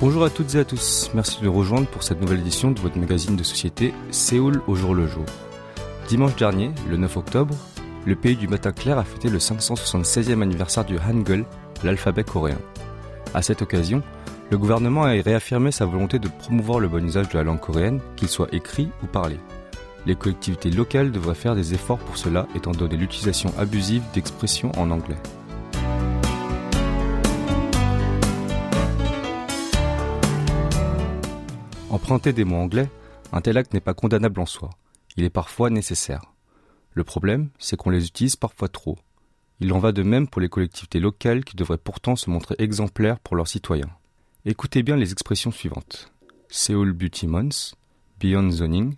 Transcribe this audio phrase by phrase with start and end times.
[0.00, 2.80] Bonjour à toutes et à tous, merci de nous rejoindre pour cette nouvelle édition de
[2.80, 5.26] votre magazine de société Séoul au jour le jour.
[6.08, 7.54] Dimanche dernier, le 9 octobre,
[8.06, 11.44] le pays du matin clair a fêté le 576e anniversaire du Hangul,
[11.84, 12.56] l'alphabet coréen.
[13.34, 14.02] À cette occasion,
[14.50, 18.00] le gouvernement a réaffirmé sa volonté de promouvoir le bon usage de la langue coréenne,
[18.16, 19.36] qu'il soit écrit ou parlé.
[20.06, 24.92] Les collectivités locales devraient faire des efforts pour cela étant donné l'utilisation abusive d'expressions en
[24.92, 25.18] anglais.
[31.90, 32.88] Emprunter des mots anglais,
[33.32, 34.70] un tel acte n'est pas condamnable en soi.
[35.16, 36.22] Il est parfois nécessaire.
[36.92, 38.96] Le problème, c'est qu'on les utilise parfois trop.
[39.58, 43.18] Il en va de même pour les collectivités locales qui devraient pourtant se montrer exemplaires
[43.18, 43.90] pour leurs citoyens.
[44.44, 46.12] Écoutez bien les expressions suivantes.
[46.48, 47.74] Seoul Beauty Month,
[48.20, 48.94] Beyond Zoning,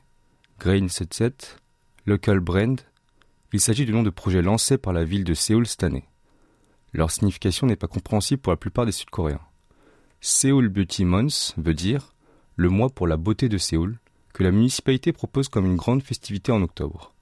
[0.60, 1.56] Grain 77,
[2.04, 2.78] Local Brand.
[3.54, 6.04] Il s'agit du nom de projets lancés par la ville de Séoul cette année.
[6.92, 9.40] Leur signification n'est pas compréhensible pour la plupart des Sud-Coréens.
[10.20, 12.11] Seoul Beauty Month veut dire
[12.56, 13.98] le mois pour la beauté de Séoul,
[14.32, 17.12] que la municipalité propose comme une grande festivité en octobre.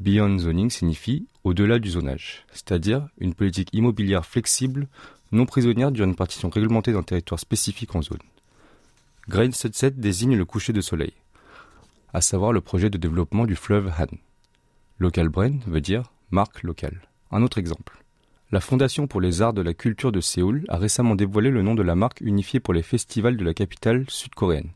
[0.00, 4.88] Beyond Zoning signifie au-delà du zonage, c'est-à-dire une politique immobilière flexible,
[5.30, 8.18] non prisonnière d'une partition réglementée d'un territoire spécifique en zone.
[9.28, 11.12] Grain 77 désigne le coucher de soleil,
[12.12, 14.16] à savoir le projet de développement du fleuve Han.
[14.98, 17.00] Local Brand veut dire marque locale.
[17.30, 18.01] Un autre exemple.
[18.52, 21.74] La Fondation pour les arts de la culture de Séoul a récemment dévoilé le nom
[21.74, 24.72] de la marque unifiée pour les festivals de la capitale sud-coréenne,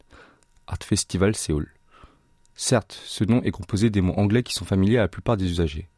[0.67, 1.69] Art Festival Séoul.
[2.55, 5.51] Certes, ce nom est composé des mots anglais qui sont familiers à la plupart des
[5.51, 5.91] usagers.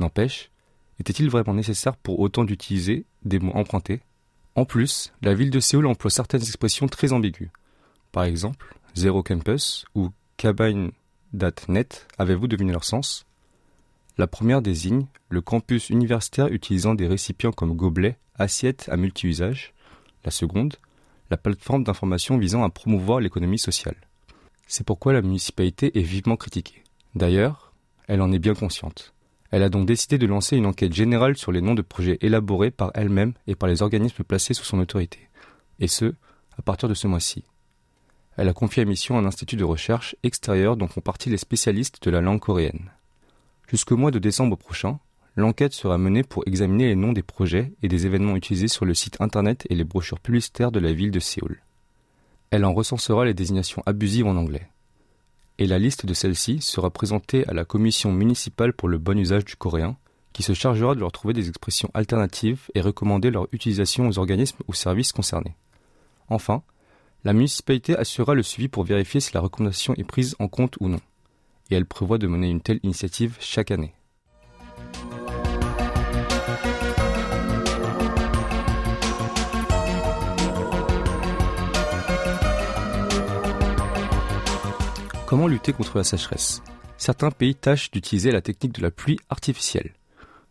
[0.00, 0.50] N'empêche,
[0.98, 4.00] était-il vraiment nécessaire pour autant d'utiliser des mots empruntés?
[4.56, 7.50] En plus, la ville de Séoul emploie certaines expressions très ambiguës.
[8.10, 13.26] Par exemple, Zero Campus ou Cabine.net, avez-vous deviné leur sens?
[14.18, 19.72] La première désigne le campus universitaire utilisant des récipients comme gobelets, assiettes à multi-usage.
[20.24, 20.76] La seconde,
[21.30, 23.96] la plateforme d'information visant à promouvoir l'économie sociale.
[24.66, 26.84] C'est pourquoi la municipalité est vivement critiquée.
[27.14, 27.72] D'ailleurs,
[28.06, 29.14] elle en est bien consciente.
[29.50, 32.70] Elle a donc décidé de lancer une enquête générale sur les noms de projets élaborés
[32.70, 35.28] par elle-même et par les organismes placés sous son autorité.
[35.78, 36.14] Et ce,
[36.58, 37.44] à partir de ce mois-ci.
[38.36, 42.02] Elle a confié à mission un institut de recherche extérieur dont font partie les spécialistes
[42.02, 42.90] de la langue coréenne.
[43.68, 44.98] Jusqu'au mois de décembre prochain,
[45.36, 48.94] l'enquête sera menée pour examiner les noms des projets et des événements utilisés sur le
[48.94, 51.62] site internet et les brochures publicitaires de la ville de Séoul.
[52.50, 54.68] Elle en recensera les désignations abusives en anglais.
[55.58, 59.44] Et la liste de celles-ci sera présentée à la commission municipale pour le bon usage
[59.44, 59.96] du coréen,
[60.32, 64.58] qui se chargera de leur trouver des expressions alternatives et recommander leur utilisation aux organismes
[64.66, 65.56] ou services concernés.
[66.28, 66.62] Enfin,
[67.24, 70.88] la municipalité assurera le suivi pour vérifier si la recommandation est prise en compte ou
[70.88, 71.00] non
[71.72, 73.94] et elle prévoit de mener une telle initiative chaque année.
[85.26, 86.62] Comment lutter contre la sécheresse?
[86.98, 89.94] Certains pays tâchent d'utiliser la technique de la pluie artificielle.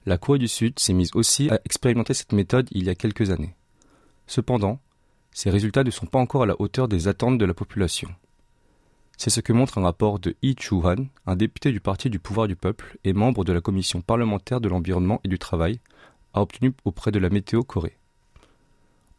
[0.07, 3.29] La Corée du Sud s'est mise aussi à expérimenter cette méthode il y a quelques
[3.29, 3.55] années.
[4.25, 4.79] Cependant,
[5.31, 8.09] ces résultats ne sont pas encore à la hauteur des attentes de la population.
[9.17, 12.47] C'est ce que montre un rapport de Yi Chu-han, un député du Parti du pouvoir
[12.47, 15.79] du peuple et membre de la commission parlementaire de l'environnement et du travail,
[16.33, 17.97] a obtenu auprès de la Météo Corée.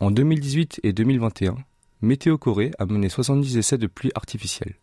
[0.01, 1.57] En 2018 et 2021,
[2.01, 4.75] Météo Corée a mené 70 essais de pluie artificielle.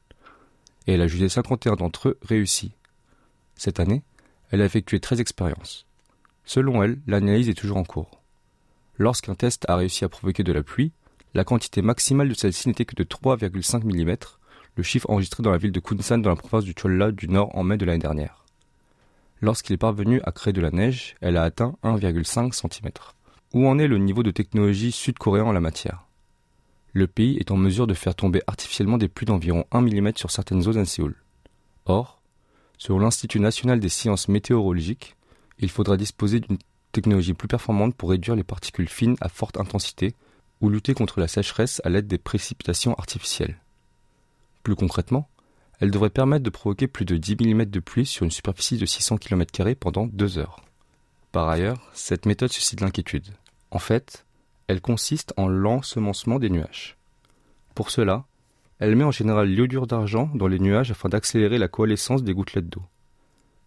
[0.87, 2.71] Et elle a jugé 51 d'entre eux réussis.
[3.55, 4.03] Cette année,
[4.51, 5.85] elle a effectué 13 expériences.
[6.45, 8.21] Selon elle, l'analyse est toujours en cours.
[8.97, 10.93] Lorsqu'un test a réussi à provoquer de la pluie,
[11.33, 14.17] la quantité maximale de celle-ci n'était que de 3,5 mm,
[14.75, 17.55] le chiffre enregistré dans la ville de Kunsan dans la province du Cholla du Nord
[17.55, 18.45] en mai de l'année dernière.
[19.41, 22.91] Lorsqu'il est parvenu à créer de la neige, elle a atteint 1,5 cm.
[23.53, 26.05] Où en est le niveau de technologie sud-coréen en la matière?
[26.93, 30.31] Le pays est en mesure de faire tomber artificiellement des pluies d'environ 1 mm sur
[30.31, 31.15] certaines zones à Séoul.
[31.85, 32.21] Or,
[32.77, 35.15] selon l'Institut national des sciences météorologiques,
[35.59, 36.57] il faudra disposer d'une
[36.91, 40.15] technologie plus performante pour réduire les particules fines à forte intensité
[40.61, 43.57] ou lutter contre la sécheresse à l'aide des précipitations artificielles.
[44.63, 45.29] Plus concrètement,
[45.79, 48.85] elle devrait permettre de provoquer plus de 10 mm de pluie sur une superficie de
[48.85, 50.63] 600 km pendant deux heures.
[51.31, 53.27] Par ailleurs, cette méthode suscite l'inquiétude.
[53.71, 54.25] En fait,
[54.67, 56.97] elle consiste en l'ensemencement des nuages.
[57.75, 58.25] Pour cela,
[58.79, 62.69] elle met en général l'iodure d'argent dans les nuages afin d'accélérer la coalescence des gouttelettes
[62.69, 62.83] d'eau.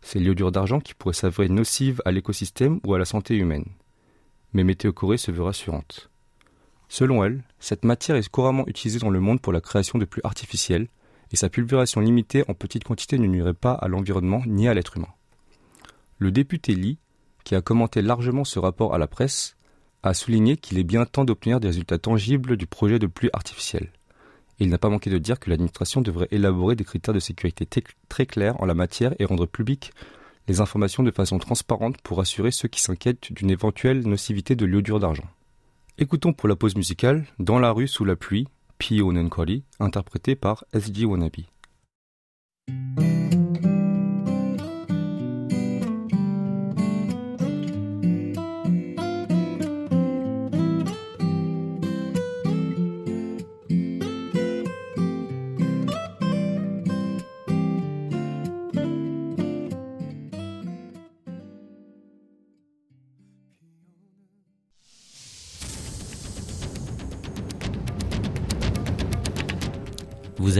[0.00, 3.67] C'est l'iodure d'argent qui pourrait s'avérer nocive à l'écosystème ou à la santé humaine.
[4.53, 6.11] Mais Météo Corée se veut rassurante.
[6.93, 10.21] Selon elle, cette matière est couramment utilisée dans le monde pour la création de pluies
[10.25, 10.89] artificielles,
[11.31, 14.99] et sa pulvération limitée en petite quantité ne nuirait pas à l'environnement ni à l'être
[14.99, 15.09] humain.
[16.19, 16.99] Le député Lee,
[17.44, 19.56] qui a commenté largement ce rapport à la presse,
[20.03, 23.91] a souligné qu'il est bien temps d'obtenir des résultats tangibles du projet de pluie artificielle.
[24.59, 27.67] Il n'a pas manqué de dire que l'administration devrait élaborer des critères de sécurité
[28.11, 29.93] très clairs en la matière et rendre publiques
[30.47, 35.00] les informations de façon transparente pour assurer ceux qui s'inquiètent d'une éventuelle nocivité de l'iodure
[35.00, 35.31] d'argent.
[35.99, 38.49] Écoutons pour la pause musicale Dans la rue sous la pluie,
[38.79, 41.44] Pio Nenkori, interprété par SG Wannabe.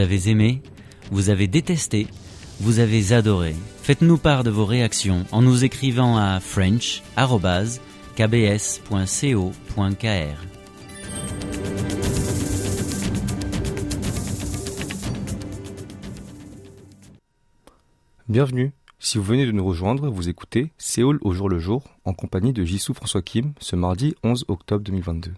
[0.03, 0.61] Avez aimé,
[1.11, 2.05] vous avez détesté,
[2.59, 3.55] vous avez adoré.
[3.81, 7.03] Faites-nous part de vos réactions en nous écrivant à french.kbs.co.kr.
[18.29, 18.71] Bienvenue.
[18.99, 22.53] Si vous venez de nous rejoindre, vous écoutez Séoul au jour le jour en compagnie
[22.53, 25.33] de Jisoo François Kim ce mardi 11 octobre 2022.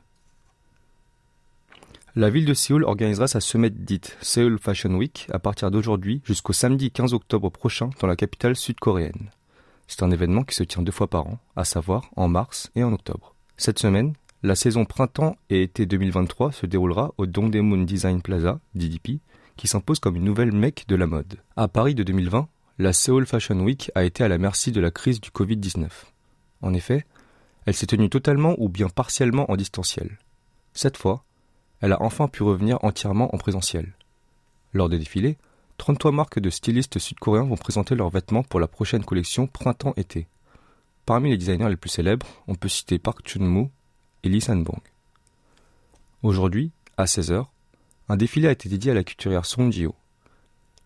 [2.18, 6.54] La ville de Séoul organisera sa semaine dite Seoul Fashion Week à partir d'aujourd'hui jusqu'au
[6.54, 9.32] samedi 15 octobre prochain dans la capitale sud-coréenne.
[9.88, 12.86] C'est un événement qui se tient deux fois par an, à savoir en mars et
[12.86, 13.36] en octobre.
[13.58, 14.14] Cette semaine,
[14.44, 19.20] la saison printemps et été 2023 se déroulera au Dongdaemun Design Plaza, DDP,
[19.58, 21.42] qui s'impose comme une nouvelle mecque de la mode.
[21.58, 22.48] À Paris de 2020,
[22.80, 25.90] la Seoul Fashion Week a été à la merci de la crise du Covid-19.
[26.62, 27.06] En effet,
[27.66, 30.18] elle s'est tenue totalement ou bien partiellement en distanciel.
[30.72, 31.26] Cette fois,
[31.81, 33.94] elle a enfin pu revenir entièrement en présentiel.
[34.74, 35.38] Lors des défilés,
[35.77, 40.27] 33 marques de stylistes sud-coréens vont présenter leurs vêtements pour la prochaine collection printemps-été.
[41.06, 43.69] Parmi les designers les plus célèbres, on peut citer Park Chun-moo
[44.24, 44.81] et Lee San-bong.
[46.24, 47.45] Aujourd'hui, à 16h,
[48.10, 49.94] un défilé a été dédié à la couturière Song Ji-ho.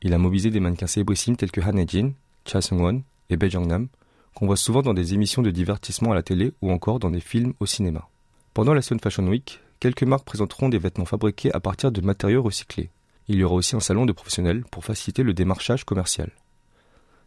[0.01, 2.11] Il a mobilisé des mannequins célébrissimes tels que Han Hae-jin,
[2.45, 3.87] Cha Seung-won et Bae Jong-nam,
[4.33, 7.19] qu'on voit souvent dans des émissions de divertissement à la télé ou encore dans des
[7.19, 8.07] films au cinéma.
[8.53, 12.43] Pendant la Seoul Fashion Week, quelques marques présenteront des vêtements fabriqués à partir de matériaux
[12.43, 12.91] recyclés.
[13.27, 16.31] Il y aura aussi un salon de professionnels pour faciliter le démarchage commercial.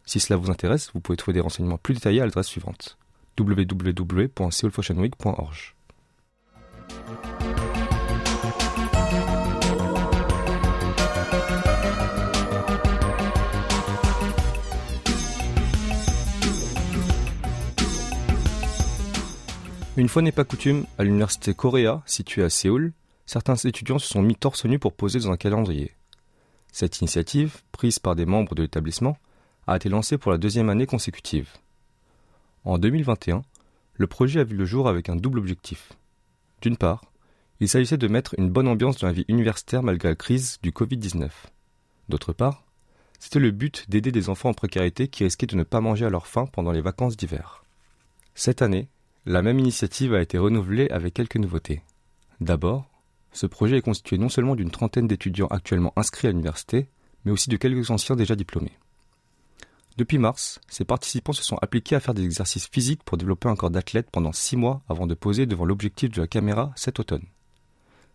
[0.05, 2.97] Si cela vous intéresse, vous pouvez trouver des renseignements plus détaillés à l'adresse suivante
[3.39, 5.73] www.seoulfashionweek.org.
[19.95, 22.93] Une fois n'est pas coutume, à l'université Korea, située à Séoul,
[23.27, 25.91] certains étudiants se sont mis torse nu pour poser dans un calendrier.
[26.71, 29.17] Cette initiative, prise par des membres de l'établissement,
[29.67, 31.51] a été lancée pour la deuxième année consécutive.
[32.63, 33.43] En 2021,
[33.93, 35.93] le projet a vu le jour avec un double objectif.
[36.63, 37.03] D'une part,
[37.59, 40.71] il s'agissait de mettre une bonne ambiance dans la vie universitaire malgré la crise du
[40.71, 41.29] Covid-19.
[42.09, 42.65] D'autre part,
[43.19, 46.09] c'était le but d'aider des enfants en précarité qui risquaient de ne pas manger à
[46.09, 47.63] leur faim pendant les vacances d'hiver.
[48.33, 48.89] Cette année,
[49.25, 51.81] la même initiative a été renouvelée avec quelques nouveautés.
[52.41, 52.89] D'abord,
[53.31, 56.87] ce projet est constitué non seulement d'une trentaine d'étudiants actuellement inscrits à l'université,
[57.23, 58.77] mais aussi de quelques anciens déjà diplômés.
[59.95, 63.55] Depuis mars, ces participants se sont appliqués à faire des exercices physiques pour développer un
[63.55, 67.25] corps d'athlète pendant six mois avant de poser devant l'objectif de la caméra cet automne.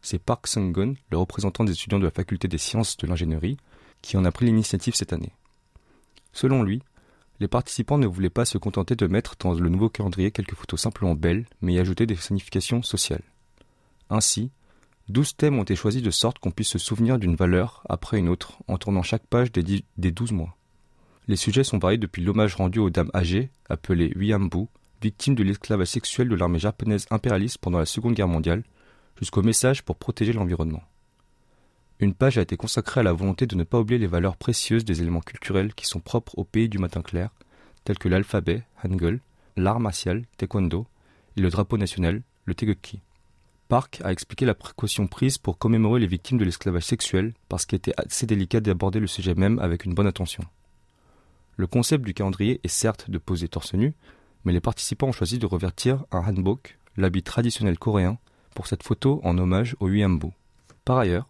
[0.02, 3.56] C'est Park Sung-gun, le représentant des étudiants de la faculté des sciences de l'ingénierie,
[4.02, 5.32] qui en a pris l'initiative cette année.
[6.32, 6.82] Selon lui,
[7.40, 10.80] les participants ne voulaient pas se contenter de mettre dans le nouveau calendrier quelques photos
[10.80, 13.22] simplement belles, mais y ajouter des significations sociales.
[14.10, 14.50] Ainsi,
[15.08, 18.28] douze thèmes ont été choisis de sorte qu'on puisse se souvenir d'une valeur après une
[18.28, 20.56] autre en tournant chaque page des douze mois.
[21.28, 24.66] Les sujets sont variés depuis l'hommage rendu aux dames âgées, appelées Wiambu,
[25.02, 28.64] victimes de l'esclavage sexuel de l'armée japonaise impérialiste pendant la Seconde Guerre mondiale,
[29.18, 30.82] jusqu'au message pour protéger l'environnement.
[32.00, 34.84] Une page a été consacrée à la volonté de ne pas oublier les valeurs précieuses
[34.84, 37.30] des éléments culturels qui sont propres au pays du matin clair,
[37.84, 39.20] tels que l'alphabet, Hangul,
[39.56, 40.86] l'art martial, taekwondo,
[41.36, 43.00] et le drapeau national, le Tegukki.
[43.66, 47.76] Park a expliqué la précaution prise pour commémorer les victimes de l'esclavage sexuel parce qu'il
[47.76, 50.44] était assez délicat d'aborder le sujet même avec une bonne attention.
[51.56, 53.92] Le concept du calendrier est certes de poser torse nu,
[54.44, 58.18] mais les participants ont choisi de revertir un hanbok, l'habit traditionnel coréen,
[58.54, 60.32] pour cette photo en hommage au Huambo.
[60.84, 61.28] Par ailleurs,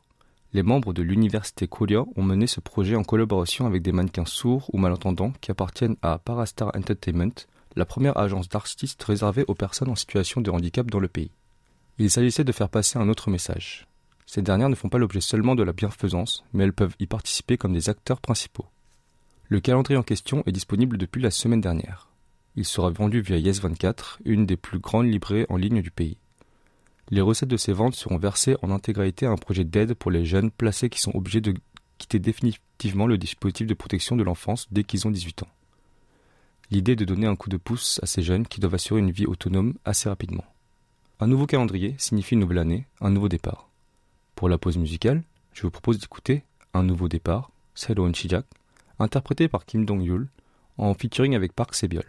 [0.54, 4.70] les membres de l'université Korea ont mené ce projet en collaboration avec des mannequins sourds
[4.72, 7.34] ou malentendants qui appartiennent à Parastar Entertainment,
[7.76, 11.30] la première agence d'artistes réservée aux personnes en situation de handicap dans le pays.
[11.98, 13.86] Il s'agissait de faire passer un autre message.
[14.24, 17.58] Ces dernières ne font pas l'objet seulement de la bienfaisance, mais elles peuvent y participer
[17.58, 18.66] comme des acteurs principaux.
[19.48, 22.08] Le calendrier en question est disponible depuis la semaine dernière.
[22.56, 26.16] Il sera vendu via Yes24, une des plus grandes librairies en ligne du pays.
[27.10, 30.24] Les recettes de ces ventes seront versées en intégralité à un projet d'aide pour les
[30.24, 31.54] jeunes placés qui sont obligés de
[31.96, 35.48] quitter définitivement le dispositif de protection de l'enfance dès qu'ils ont 18 ans.
[36.70, 39.10] L'idée est de donner un coup de pouce à ces jeunes qui doivent assurer une
[39.10, 40.44] vie autonome assez rapidement.
[41.18, 43.68] Un nouveau calendrier signifie une nouvelle année, un nouveau départ.
[44.34, 45.22] Pour la pause musicale,
[45.54, 48.44] je vous propose d'écouter Un nouveau départ, Sailor Shijak,
[48.98, 50.28] interprété par Kim Dong-yul
[50.76, 52.04] en featuring avec Park Sebiol.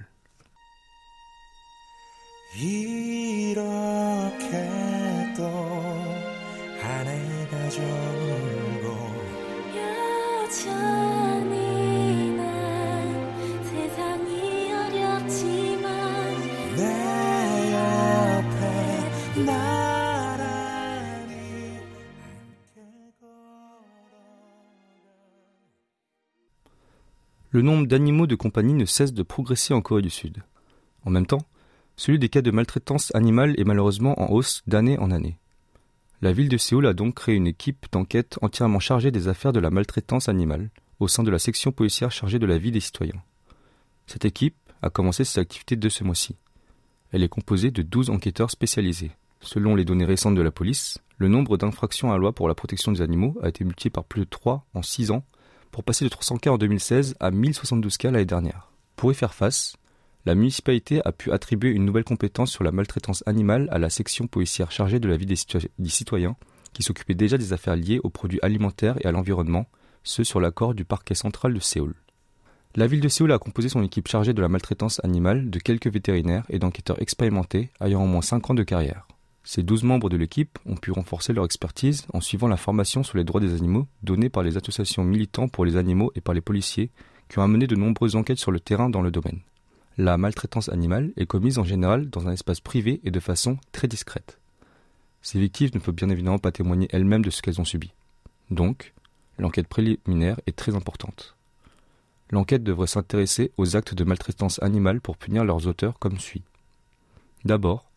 [7.70, 7.76] Le
[27.62, 30.44] nombre d'animaux de compagnie ne cesse de progresser en Corée du Sud.
[31.06, 31.46] En même temps,
[31.98, 35.38] celui des cas de maltraitance animale est malheureusement en hausse d'année en année.
[36.22, 39.60] La ville de Séoul a donc créé une équipe d'enquête entièrement chargée des affaires de
[39.62, 43.24] la maltraitance animale au sein de la section policière chargée de la vie des citoyens.
[44.06, 46.36] Cette équipe a commencé ses activités de ce mois-ci.
[47.14, 49.12] Elle est composée de 12 enquêteurs spécialisés.
[49.40, 52.56] Selon les données récentes de la police, le nombre d'infractions à la loi pour la
[52.56, 55.24] protection des animaux a été multiplié par plus de 3 en 6 ans
[55.72, 58.72] pour passer de 300 cas en 2016 à 1072 cas l'année dernière.
[58.98, 59.78] Pour y faire face,
[60.26, 64.28] la municipalité a pu attribuer une nouvelle compétence sur la maltraitance animale à la section
[64.28, 66.36] policière chargée de la vie des, citoyens,
[66.74, 69.68] qui s'occupait déjà des affaires liées aux produits alimentaires et à l'environnement,
[70.04, 71.96] ce sur l'accord du parquet central de Séoul.
[72.76, 75.88] La ville de Séoul a composé son équipe chargée de la maltraitance animale de quelques
[75.88, 79.08] vétérinaires et d'enquêteurs expérimentés ayant au moins 5 ans de carrière.
[79.44, 83.18] Ces douze membres de l'équipe ont pu renforcer leur expertise en suivant la formation sur
[83.18, 86.42] les droits des animaux donnée par les associations militants pour les animaux et par les
[86.42, 86.92] policiers
[87.30, 89.40] qui ont amené de nombreuses enquêtes sur le terrain dans le domaine.
[90.02, 93.90] La maltraitance animale est commise en général dans un espace privé et de façon très
[93.90, 94.40] discrète.
[95.22, 97.92] Ces victimes ne peuvent bien évidemment pas témoigner elles-mêmes de ce qu'elles ont subi.
[98.50, 98.94] Donc,
[99.40, 101.36] l'enquête préliminaire est très importante.
[102.32, 106.44] L'enquête devrait s'intéresser aux actes de maltraitance animale pour punir leurs auteurs comme suit.
[107.44, 107.92] D'abord,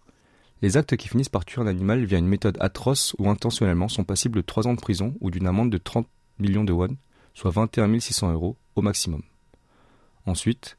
[0.60, 4.02] les actes qui finissent par tuer un animal via une méthode atroce ou intentionnellement sont
[4.02, 6.08] passibles de 3 ans de prison ou d'une amende de 30
[6.40, 6.96] millions de won,
[7.32, 9.22] soit 21 600 euros au maximum.
[10.26, 10.76] Ensuite,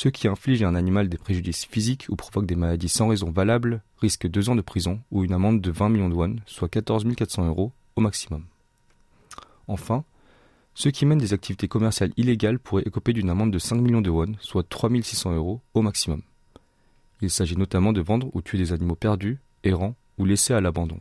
[0.00, 3.30] ceux qui infligent à un animal des préjudices physiques ou provoquent des maladies sans raison
[3.30, 6.70] valable risquent 2 ans de prison ou une amende de 20 millions de won, soit
[6.70, 8.46] 14 400 euros au maximum.
[9.68, 10.04] Enfin,
[10.72, 14.08] ceux qui mènent des activités commerciales illégales pourraient écoper d'une amende de 5 millions de
[14.08, 16.22] won, soit 3 600 euros au maximum.
[17.20, 21.00] Il s'agit notamment de vendre ou tuer des animaux perdus, errants ou laissés à l'abandon,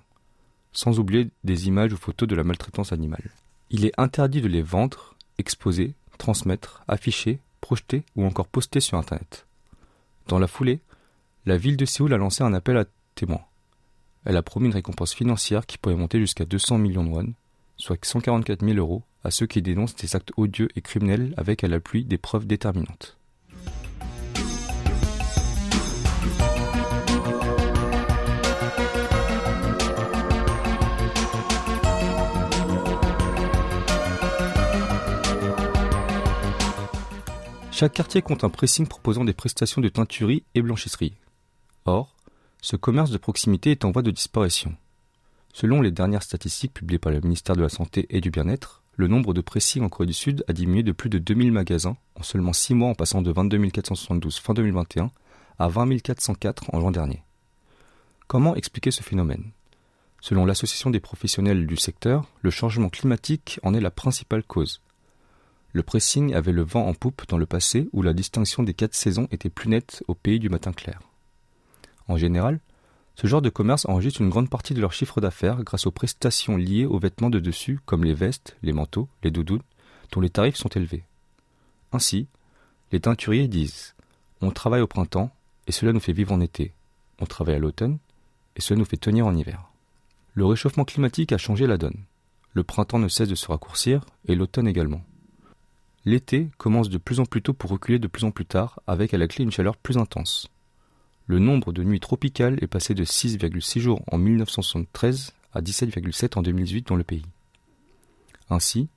[0.73, 3.31] sans oublier des images ou photos de la maltraitance animale.
[3.69, 9.45] Il est interdit de les vendre, exposer, transmettre, afficher, projeter ou encore poster sur Internet.
[10.27, 10.81] Dans la foulée,
[11.45, 12.85] la ville de Séoul a lancé un appel à
[13.15, 13.45] témoins.
[14.25, 17.33] Elle a promis une récompense financière qui pourrait monter jusqu'à 200 millions de won,
[17.77, 21.67] soit 144 000 euros, à ceux qui dénoncent des actes odieux et criminels avec à
[21.67, 23.18] l'appui des preuves déterminantes.
[37.79, 41.13] Chaque quartier compte un pressing proposant des prestations de teinturerie et blanchisserie.
[41.85, 42.13] Or,
[42.61, 44.75] ce commerce de proximité est en voie de disparition.
[45.53, 49.07] Selon les dernières statistiques publiées par le ministère de la Santé et du Bien-être, le
[49.07, 52.23] nombre de pressings en Corée du Sud a diminué de plus de 2000 magasins en
[52.23, 55.09] seulement 6 mois en passant de 22 472 fin 2021
[55.57, 57.23] à 20 404 en juin dernier.
[58.27, 59.51] Comment expliquer ce phénomène?
[60.19, 64.81] Selon l'Association des professionnels du secteur, le changement climatique en est la principale cause.
[65.71, 68.95] Le pressing avait le vent en poupe dans le passé où la distinction des quatre
[68.95, 70.99] saisons était plus nette au pays du matin clair.
[72.07, 72.59] En général,
[73.15, 76.57] ce genre de commerce enregistre une grande partie de leur chiffre d'affaires grâce aux prestations
[76.57, 79.61] liées aux vêtements de dessus comme les vestes, les manteaux, les doudounes,
[80.11, 81.03] dont les tarifs sont élevés.
[81.91, 82.27] Ainsi,
[82.91, 83.93] les teinturiers disent
[84.41, 85.31] On travaille au printemps
[85.67, 86.73] et cela nous fait vivre en été.
[87.19, 87.99] On travaille à l'automne
[88.55, 89.69] et cela nous fait tenir en hiver.
[90.33, 92.05] Le réchauffement climatique a changé la donne.
[92.53, 95.03] Le printemps ne cesse de se raccourcir et l'automne également.
[96.09, 99.13] L'été commence de plus en plus tôt pour reculer de plus en plus tard, avec
[99.13, 100.47] à la clé une chaleur plus intense.
[101.27, 106.41] le nombre de nuits tropicales est passé de 6,6 jours en 1973 à 17,7 en
[106.41, 107.27] 2018 dans le pays.
[108.49, 108.89] Ainsi,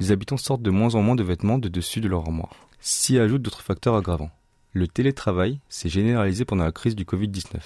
[0.00, 2.54] les habitants sortent de moins en moins de vêtements de dessus de leur armoire.
[2.78, 4.30] S'y ajoutent d'autres facteurs aggravants.
[4.74, 7.56] Le télétravail s'est généralisé pendant la crise du Covid-19.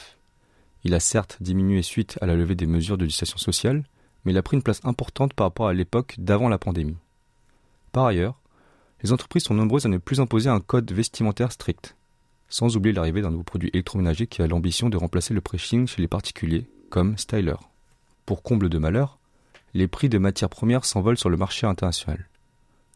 [0.85, 3.83] Il a certes diminué suite à la levée des mesures de distanciation sociale,
[4.25, 6.99] mais il a pris une place importante par rapport à l'époque d'avant la pandémie.
[7.91, 8.41] Par ailleurs,
[9.05, 11.95] les entreprises sont nombreuses à ne plus imposer un code vestimentaire strict,
[12.49, 16.01] sans oublier l'arrivée d'un nouveau produit électroménager qui a l'ambition de remplacer le pressing chez
[16.01, 17.57] les particuliers, comme Styler.
[18.25, 19.19] Pour comble de malheur,
[19.75, 22.31] les prix de matières premières s'envolent sur le marché international.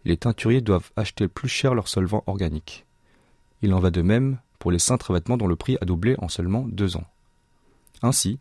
[0.06, 2.86] Les teinturiers doivent acheter plus cher leurs solvants organiques.
[3.60, 6.28] Il en va de même pour les cintres vêtements dont le prix a doublé en
[6.28, 7.06] seulement deux ans.
[8.00, 8.38] Ainsi,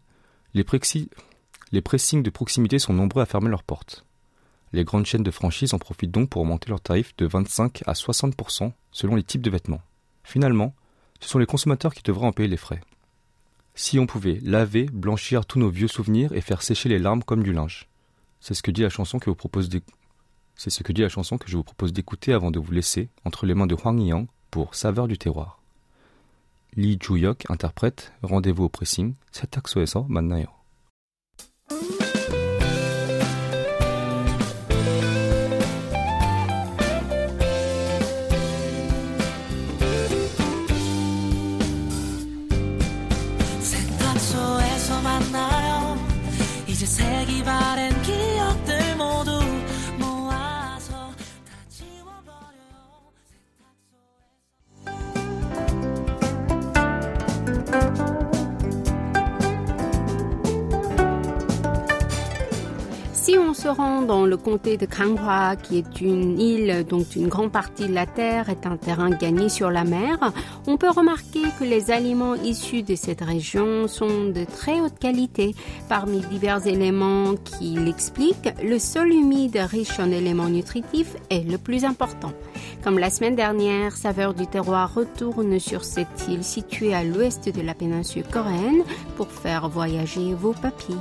[0.54, 1.10] les pressings
[1.74, 4.06] de proximité sont nombreux à fermer leurs portes.
[4.73, 7.93] Les grandes chaînes de franchise en profitent donc pour augmenter leurs tarifs de 25 à
[7.93, 9.83] 60% selon les types de vêtements.
[10.25, 10.75] Finalement,
[11.21, 12.81] ce sont les consommateurs qui devraient en payer les frais.
[13.75, 17.43] Si on pouvait laver, blanchir tous nos vieux souvenirs et faire sécher les larmes comme
[17.43, 17.89] du linge.
[18.41, 19.71] C'est ce que dit la chanson que vous propose
[20.57, 23.09] C'est ce que dit la chanson que je vous propose d'écouter avant de vous laisser
[23.25, 25.61] entre les mains de Huang Yang pour Saveur du terroir.
[26.75, 30.47] Lee Ju-yok interprète Rendez-vous au pressing, 세탁소에서 만나요.
[63.78, 68.08] dans le comté de Kanghua, qui est une île dont une grande partie de la
[68.08, 70.18] terre est un terrain gagné sur la mer,
[70.66, 75.54] on peut remarquer que les aliments issus de cette région sont de très haute qualité.
[75.90, 81.86] Parmi divers éléments qui l'expliquent, le sol humide riche en éléments nutritifs est le plus
[81.86, 82.32] important.
[82.84, 87.62] Comme la semaine dernière, Saveur du terroir retourne sur cette île située à l'ouest de
[87.62, 88.82] la péninsule coréenne
[89.18, 90.96] pour faire voyager vos papilles.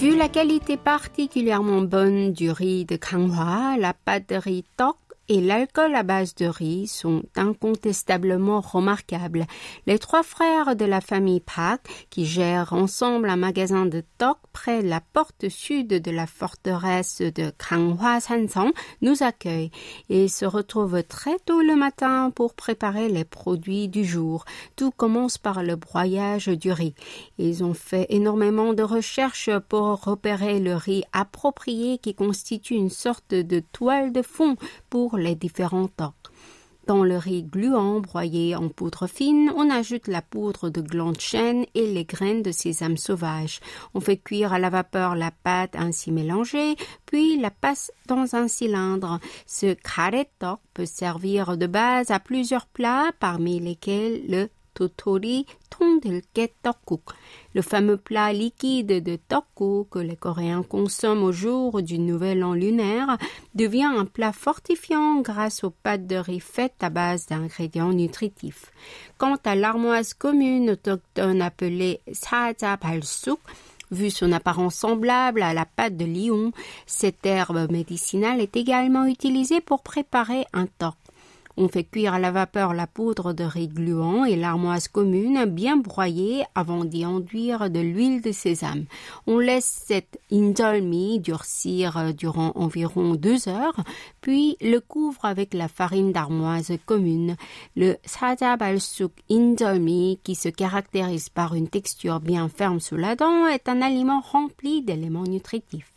[0.00, 4.96] Vu la qualité particulièrement bonne du riz de Kanghua, la pâte de riz Tok
[5.30, 9.46] et l'alcool à base de riz sont incontestablement remarquables.
[9.86, 14.82] Les trois frères de la famille Pak, qui gèrent ensemble un magasin de toc près
[14.82, 19.70] de la porte sud de la forteresse de Kanghwa Sansang, nous accueillent
[20.08, 24.44] et se retrouvent très tôt le matin pour préparer les produits du jour.
[24.74, 26.94] Tout commence par le broyage du riz.
[27.38, 33.32] Ils ont fait énormément de recherches pour repérer le riz approprié qui constitue une sorte
[33.32, 34.56] de toile de fond
[34.88, 36.14] pour les différents tocs.
[36.86, 41.20] Dans le riz gluant broyé en poudre fine, on ajoute la poudre de gland de
[41.20, 43.60] chêne et les graines de sésame sauvage.
[43.94, 46.74] On fait cuire à la vapeur la pâte ainsi mélangée,
[47.06, 49.20] puis la passe dans un cylindre.
[49.46, 49.76] Ce
[50.40, 55.46] tok peut servir de base à plusieurs plats, parmi lesquels le totori
[57.54, 62.52] le fameux plat liquide de tteokguk que les Coréens consomment au jour du nouvel an
[62.52, 63.16] lunaire,
[63.54, 68.70] devient un plat fortifiant grâce aux pâtes de riz faites à base d'ingrédients nutritifs.
[69.18, 73.40] Quant à l'armoise commune autochtone appelée saja balsuk,
[73.90, 76.52] Vu son apparence semblable à la pâte de lion,
[76.86, 80.66] cette herbe médicinale est également utilisée pour préparer un
[81.56, 85.76] on fait cuire à la vapeur la poudre de riz gluant et l'armoise commune bien
[85.76, 88.84] broyée avant d'y enduire de l'huile de sésame.
[89.26, 93.80] On laisse cette indolmi durcir durant environ deux heures,
[94.20, 97.36] puis le couvre avec la farine d'armoise commune.
[97.76, 103.68] Le sajabalsuk indolmi, qui se caractérise par une texture bien ferme sous la dent, est
[103.68, 105.92] un aliment rempli d'éléments nutritifs.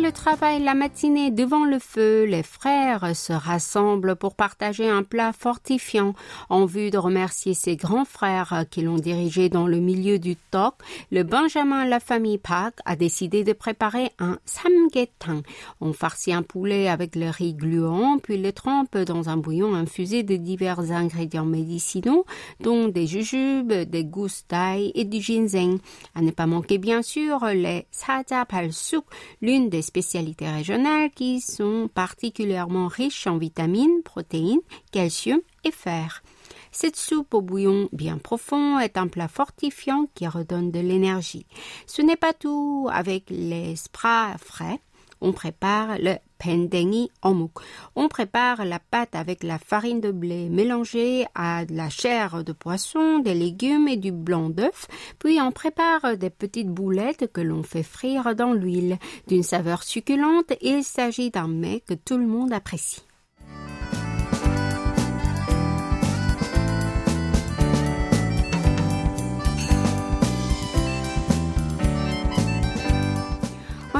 [0.00, 5.32] Le travail la matinée devant le feu, les frères se rassemblent pour partager un plat
[5.32, 6.14] fortifiant.
[6.48, 10.74] En vue de remercier ses grands frères qui l'ont dirigé dans le milieu du tok,
[11.10, 15.42] le Benjamin la famille Park a décidé de préparer un samgetang.
[15.80, 20.22] On farcit un poulet avec le riz gluant, puis le trempe dans un bouillon infusé
[20.22, 22.24] de divers ingrédients médicinaux,
[22.60, 25.78] dont des jujubes, des gousses d'ail et du ginseng.
[26.14, 29.04] À ne pas manquer bien sûr les sajapalsuk,
[29.42, 34.60] l'une des spécialités régionales qui sont particulièrement riches en vitamines, protéines,
[34.92, 36.22] calcium et fer.
[36.72, 41.46] Cette soupe au bouillon bien profond est un plat fortifiant qui redonne de l'énergie.
[41.86, 42.88] Ce n'est pas tout.
[42.92, 44.78] Avec les spras frais,
[45.20, 47.60] on prépare le pendengi omuk.
[47.96, 52.52] On prépare la pâte avec la farine de blé mélangée à de la chair de
[52.52, 54.86] poisson, des légumes et du blanc d'œuf,
[55.18, 58.98] puis on prépare des petites boulettes que l'on fait frire dans l'huile.
[59.26, 63.07] D'une saveur succulente, il s'agit d'un mets que tout le monde apprécie.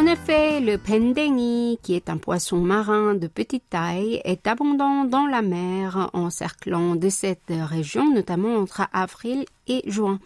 [0.09, 5.43] Effet, le pendengi, qui est un poisson marin de petite taille, est abondant dans la
[5.43, 10.19] mer encerclant de cette région, notamment entre avril et juin.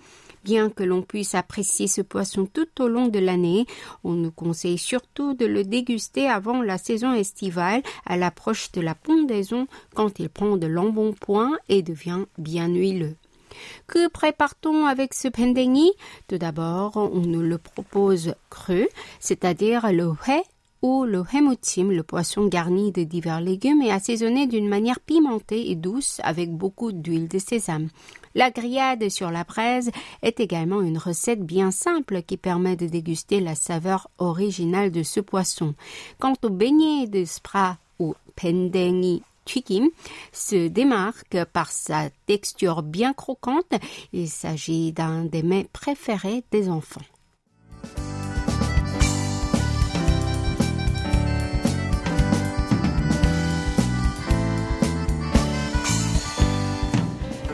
[0.45, 3.67] Bien que l'on puisse apprécier ce poisson tout au long de l'année,
[4.05, 8.95] on nous conseille surtout de le déguster avant la saison estivale, à l'approche de la
[8.95, 13.17] pondaison, quand il prend de l'embonpoint et devient bien huileux.
[13.87, 15.91] Que prépare-t-on avec ce pendengi?
[16.29, 18.89] Tout d'abord, on nous le propose cru,
[19.21, 20.43] c'est-à-dire le hé
[20.83, 25.77] ou le hemutim, le poisson garni de divers légumes et assaisonné d'une manière pimentée et
[25.77, 27.89] douce avec beaucoup d'huile de sésame.
[28.35, 29.91] La grillade sur la braise
[30.23, 35.21] est également une recette bien simple qui permet de déguster la saveur originale de ce
[35.21, 35.75] poisson.
[36.19, 38.15] Quant au beignet de spra ou
[39.45, 39.91] Tukim
[40.33, 43.73] se démarque par sa texture bien croquante.
[44.13, 47.01] Il s'agit d'un des mets préférés des enfants.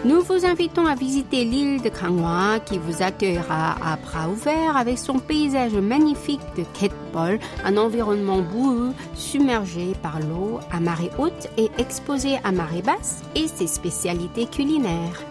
[0.09, 4.97] Nous vous invitons à visiter l'île de Kangwa qui vous accueillera à bras ouverts avec
[4.97, 11.69] son paysage magnifique de Ketbol, un environnement boueux submergé par l'eau à marée haute et
[11.77, 15.23] exposé à marée basse et ses spécialités culinaires.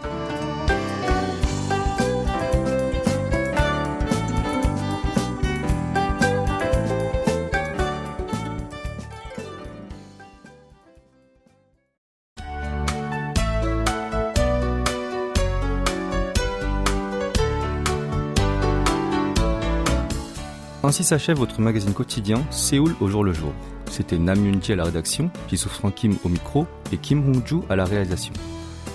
[20.88, 23.52] Ainsi s'achève votre magazine quotidien Séoul au jour le jour.
[23.92, 27.84] C'était Nam Yoon-ji à la rédaction, Jisoo Kim au micro et Kim Hong-ju à la
[27.84, 28.32] réalisation.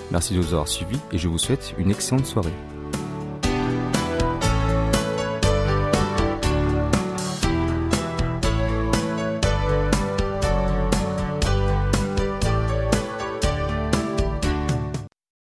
[0.09, 2.49] Merci de nous avoir suivis et je vous souhaite une excellente soirée.